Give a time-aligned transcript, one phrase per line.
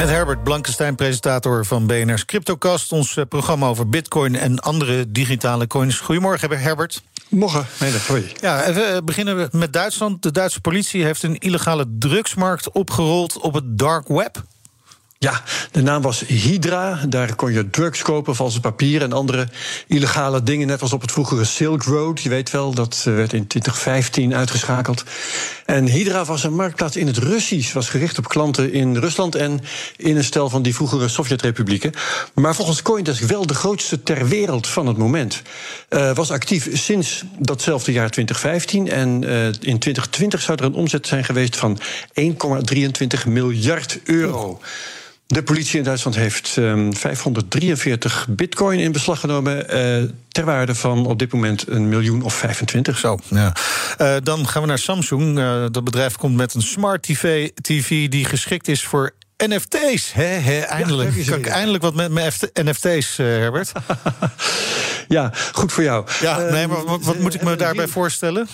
[0.00, 2.92] Met Herbert Blankenstein, presentator van BNR's CryptoCast.
[2.92, 5.98] Ons eh, programma over bitcoin en andere digitale coins.
[5.98, 7.02] Goedemorgen, Herbert.
[7.28, 8.32] Morgen, dat hoi.
[8.40, 10.22] Ja, even eh, beginnen we met Duitsland.
[10.22, 14.42] De Duitse politie heeft een illegale drugsmarkt opgerold op het dark web.
[15.24, 17.00] Ja, de naam was Hydra.
[17.08, 19.48] Daar kon je drugs kopen, valse papier en andere
[19.86, 20.66] illegale dingen.
[20.66, 22.20] Net als op het vroegere Silk Road.
[22.20, 25.04] Je weet wel, dat eh, werd in 2015 uitgeschakeld.
[25.66, 27.72] En Hydra was een marktplaats in het Russisch.
[27.72, 29.60] Was gericht op klanten in Rusland en
[29.96, 31.92] in een stel van die vroegere Sovjet-republieken.
[32.34, 35.42] Maar volgens Coindesk wel de grootste ter wereld van het moment.
[35.90, 38.88] Uh, was actief sinds datzelfde jaar 2015.
[38.88, 41.78] En uh, in 2020 zou er een omzet zijn geweest van
[42.20, 44.60] 1,23 miljard euro.
[45.32, 49.76] De politie in Duitsland heeft um, 543 bitcoin in beslag genomen.
[49.76, 52.98] Uh, ter waarde van op dit moment een miljoen of 25.
[52.98, 53.52] Zo, ja.
[53.98, 55.38] Uh, dan gaan we naar Samsung.
[55.38, 60.12] Uh, dat bedrijf komt met een smart TV, TV die geschikt is voor NFT's.
[60.12, 61.14] He, he, eindelijk.
[61.14, 63.72] Ja, kan ik eindelijk wat met mijn NFT's, Herbert?
[65.08, 66.06] ja, goed voor jou.
[66.20, 68.48] Ja, nee, maar wat, wat moet ik me daarbij voorstellen?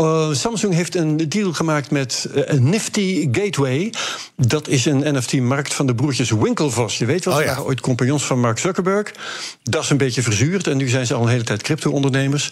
[0.00, 3.92] Uh, Samsung heeft een deal gemaakt met uh, Nifty Gateway.
[4.36, 6.98] Dat is een NFT-markt van de broertjes Winklevoss.
[6.98, 7.52] Je weet wel, ze oh, ja.
[7.52, 9.12] waren ooit compagnons van Mark Zuckerberg.
[9.62, 12.50] Dat is een beetje verzuurd en nu zijn ze al een hele tijd crypto-ondernemers.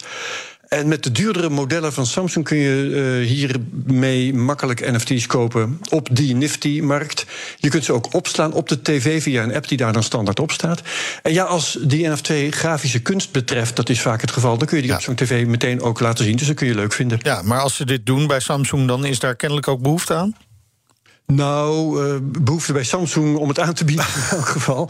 [0.73, 6.07] En met de duurdere modellen van Samsung kun je uh, hiermee makkelijk NFT's kopen op
[6.11, 7.25] die Nifty-markt.
[7.57, 10.39] Je kunt ze ook opslaan op de tv via een app die daar dan standaard
[10.39, 10.81] op staat.
[11.23, 14.75] En ja, als die NFT grafische kunst betreft, dat is vaak het geval, dan kun
[14.75, 14.97] je die ja.
[14.97, 16.35] op zo'n tv meteen ook laten zien.
[16.35, 17.19] Dus dat kun je leuk vinden.
[17.21, 20.35] Ja, maar als ze dit doen bij Samsung, dan is daar kennelijk ook behoefte aan?
[21.35, 24.89] Nou, uh, behoefte bij Samsung om het aan te bieden in elk geval.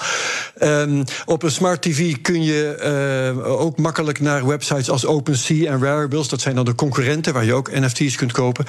[0.62, 5.80] Um, op een smart TV kun je uh, ook makkelijk naar websites als OpenSea en
[5.80, 6.28] Wearables.
[6.28, 8.66] Dat zijn dan de concurrenten waar je ook NFT's kunt kopen.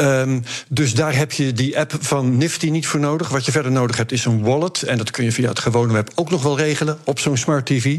[0.00, 3.28] Um, dus daar heb je die app van Nifty niet voor nodig.
[3.28, 4.82] Wat je verder nodig hebt is een wallet.
[4.82, 7.66] En dat kun je via het gewone web ook nog wel regelen op zo'n smart
[7.66, 7.98] TV.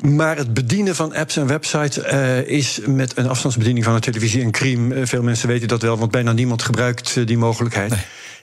[0.00, 4.42] Maar het bedienen van apps en websites uh, is met een afstandsbediening van een televisie
[4.42, 5.06] een crime.
[5.06, 7.94] veel mensen weten dat wel, want bijna niemand gebruikt die mogelijkheid.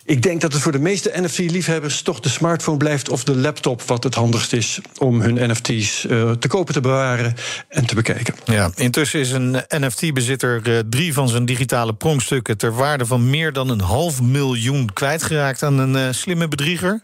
[0.07, 3.81] Ik denk dat het voor de meeste NFT-liefhebbers toch de smartphone blijft of de laptop
[3.81, 7.35] wat het handigst is om hun NFT's uh, te kopen, te bewaren
[7.69, 8.35] en te bekijken.
[8.45, 13.53] Ja, intussen is een NFT-bezitter uh, drie van zijn digitale pronkstukken ter waarde van meer
[13.53, 17.01] dan een half miljoen kwijtgeraakt aan een uh, slimme bedrieger.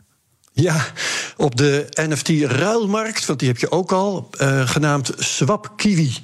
[0.54, 0.86] Ja,
[1.38, 6.18] op de NFT-ruilmarkt, want die heb je ook al, uh, genaamd Swap Kiwi.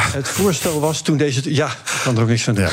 [0.00, 1.54] Het voorstel was toen deze.
[1.54, 2.54] Ja, ik kan er ook niks van.
[2.54, 2.68] Ja.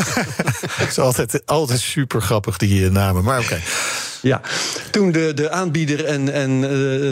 [0.80, 3.60] Het is altijd, altijd super grappig, die namen, maar oké.
[4.22, 4.40] Ja,
[4.90, 6.68] toen de, de aanbieder en, en uh,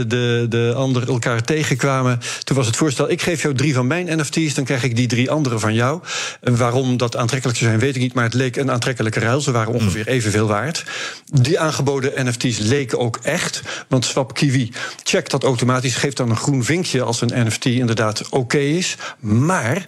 [0.07, 4.19] de, de ander elkaar tegenkwamen, toen was het voorstel: ik geef jou drie van mijn
[4.19, 6.01] NFT's, dan krijg ik die drie andere van jou.
[6.41, 9.41] En waarom dat aantrekkelijk zou zijn, weet ik niet, maar het leek een aantrekkelijke ruil.
[9.41, 10.85] Ze waren ongeveer evenveel waard.
[11.33, 14.73] Die aangeboden NFT's leken ook echt, want Swap Kiwi
[15.03, 18.97] checkt dat automatisch, geeft dan een groen vinkje als een NFT inderdaad oké okay is.
[19.19, 19.87] Maar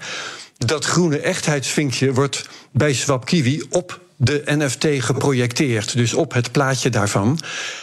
[0.59, 5.97] dat groene echtheidsvinkje wordt bij Swap Kiwi op de NFT geprojecteerd.
[5.97, 7.38] Dus op het plaatje daarvan.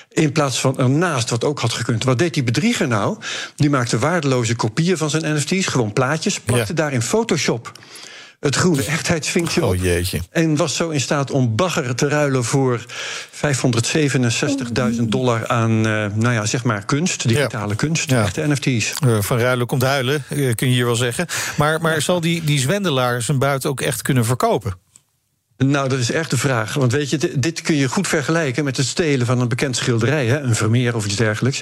[0.10, 2.04] In plaats van ernaast, wat ook had gekund.
[2.04, 3.18] Wat deed die bedrieger nou?
[3.56, 6.74] Die maakte waardeloze kopieën van zijn NFT's, gewoon plaatjes, plakte ja.
[6.74, 7.72] daar in Photoshop
[8.44, 10.20] het groene echtheidsvinkje oh, jeetje.
[10.30, 12.86] En was zo in staat om bagger te ruilen voor
[13.32, 17.76] 567.000 dollar aan, uh, nou ja, zeg maar kunst, digitale ja.
[17.76, 18.22] kunst, ja.
[18.22, 18.94] echte NFT's.
[19.06, 21.26] Uh, van ruilen komt huilen, uh, kun je hier wel zeggen.
[21.58, 24.74] Maar, maar zal die, die zwendelaar zijn buiten ook echt kunnen verkopen?
[25.58, 26.74] Nou, dat is echt de vraag.
[26.74, 30.26] Want weet je, dit kun je goed vergelijken met het stelen van een bekend schilderij,
[30.26, 31.62] hè, een Vermeer of iets dergelijks.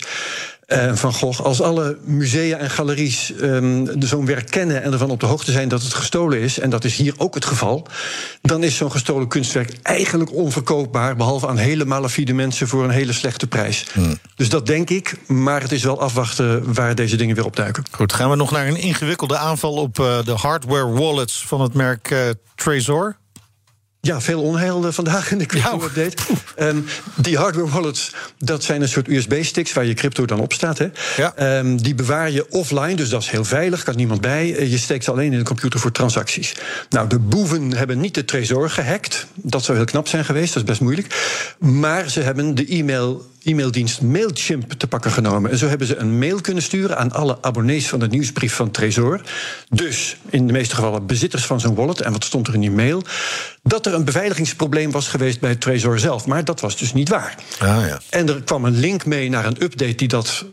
[0.68, 1.42] Uh, van Gogh.
[1.42, 5.68] Als alle musea en galeries um, zo'n werk kennen en ervan op de hoogte zijn
[5.68, 7.88] dat het gestolen is, en dat is hier ook het geval,
[8.42, 13.14] dan is zo'n gestolen kunstwerk eigenlijk onverkoopbaar, behalve aan hele malafide mensen voor een hele
[13.14, 13.86] slechte prijs.
[13.94, 14.20] Hmm.
[14.36, 17.84] Dus dat denk ik, maar het is wel afwachten waar deze dingen weer opduiken.
[17.92, 21.74] Goed, gaan we nog naar een ingewikkelde aanval op uh, de hardware wallets van het
[21.74, 22.20] merk uh,
[22.56, 23.20] Trezor?
[24.04, 26.16] Ja, veel onheil vandaag in de crypto-update.
[26.60, 30.78] Um, die hardware wallets, dat zijn een soort USB-sticks waar je crypto dan op staat.
[30.78, 30.88] Hè?
[31.18, 31.60] Ja.
[31.60, 34.70] Um, die bewaar je offline, dus dat is heel veilig, kan niemand bij.
[34.70, 36.56] Je steekt ze alleen in de computer voor transacties.
[36.90, 39.26] Nou, de boeven hebben niet de Trezor gehackt.
[39.36, 41.36] Dat zou heel knap zijn geweest, dat is best moeilijk.
[41.60, 45.52] Maar ze hebben de e-mail e-maildienst Mailchimp te pakken genomen.
[45.52, 48.72] En zo hebben ze een mail kunnen sturen aan alle abonnees van de nieuwsbrief van
[48.72, 49.22] Trezor.
[49.70, 52.02] Dus in de meeste gevallen bezitters van zo'n wallet.
[52.02, 53.04] En wat stond er in die mail?
[53.64, 56.26] Dat er een beveiligingsprobleem was geweest bij Trezor zelf.
[56.26, 57.36] Maar dat was dus niet waar.
[57.60, 58.00] Ah, ja.
[58.10, 60.46] En er kwam een link mee naar een update die dat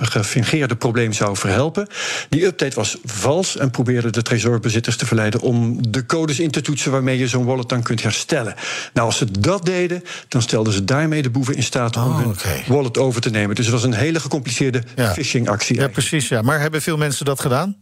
[0.00, 1.86] gefingeerde probleem zou verhelpen.
[2.28, 6.60] Die update was vals en probeerde de Trezorbezitters te verleiden om de codes in te
[6.60, 8.54] toetsen waarmee je zo'n wallet dan kunt herstellen.
[8.92, 12.18] Nou, als ze dat deden, dan stelden ze daarmee de boeven in staat om Oh,
[12.18, 12.34] hun
[12.66, 13.54] wallet over te nemen.
[13.54, 15.12] Dus het was een hele gecompliceerde Ja.
[15.12, 15.76] phishing-actie.
[15.76, 16.28] ja, precies.
[16.28, 16.42] Ja.
[16.42, 17.76] Maar hebben veel mensen dat gedaan?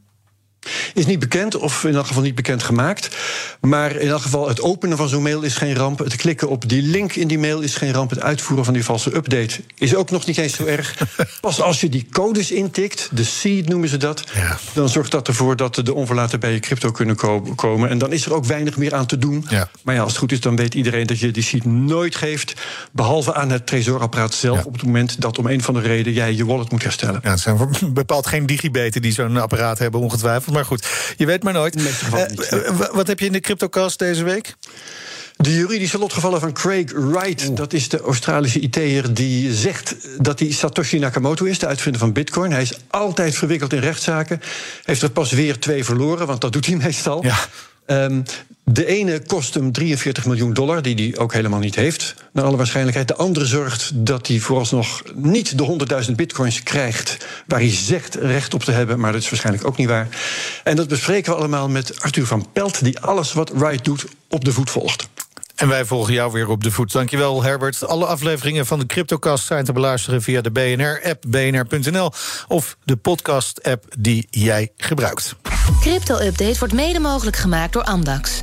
[0.95, 3.17] Is niet bekend, of in elk geval niet bekend gemaakt.
[3.61, 5.99] Maar in elk geval, het openen van zo'n mail is geen ramp.
[5.99, 8.11] Het klikken op die link in die mail is geen ramp.
[8.11, 10.97] Het uitvoeren van die valse update is ook nog niet eens zo erg.
[11.41, 14.25] Pas als je die codes intikt, de seed noemen ze dat...
[14.35, 14.59] Ja.
[14.73, 17.91] dan zorgt dat ervoor dat de onverlaten bij je crypto kunnen ko- komen.
[17.91, 19.47] En dan is er ook weinig meer aan te doen.
[19.49, 19.69] Ja.
[19.83, 22.55] Maar ja, als het goed is, dan weet iedereen dat je die seed nooit geeft...
[22.93, 24.59] behalve aan het trezorapparaat zelf...
[24.59, 24.65] Ja.
[24.65, 27.21] op het moment dat om een van de reden jij je wallet moet herstellen.
[27.23, 27.59] Ja, het zijn
[27.93, 30.52] bepaald geen digibeten die zo'n apparaat hebben, ongetwijfeld.
[30.53, 31.77] Maar goed, je weet maar nooit.
[31.77, 32.23] Eh,
[32.67, 34.55] eh, wa- wat heb je in de CryptoCast deze week?
[35.37, 40.51] De juridische lotgevallen van Craig Wright, dat is de Australische IT'er die zegt dat hij
[40.53, 42.53] Satoshi Nakamoto is, de uitvinder van Bitcoin.
[42.53, 44.41] Hij is altijd verwikkeld in rechtszaken.
[44.85, 47.25] Heeft er pas weer twee verloren, want dat doet hij meestal.
[47.25, 47.37] Ja.
[47.87, 48.23] Ehm,
[48.65, 52.57] de ene kost hem 43 miljoen dollar, die hij ook helemaal niet heeft, naar alle
[52.57, 53.09] waarschijnlijkheid.
[53.09, 58.55] De andere zorgt dat hij vooralsnog niet de 100.000 bitcoins krijgt waar hij zegt recht
[58.55, 60.09] op te hebben, maar dat is waarschijnlijk ook niet waar.
[60.65, 64.45] En dat bespreken we allemaal met Arthur van Pelt, die alles wat Wright doet op
[64.45, 65.09] de voet volgt.
[65.57, 66.93] En wij volgen jou weer op de voet.
[66.93, 67.87] Dankjewel, Herbert.
[67.87, 72.13] Alle afleveringen van de CryptoCast zijn te beluisteren via de BNR-app, bnr.nl
[72.49, 75.35] of de podcast-app die jij gebruikt.
[75.81, 78.43] Crypto-update wordt mede mogelijk gemaakt door Amdax.